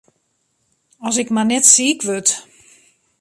[1.07, 2.29] As ik mar net siik wurd!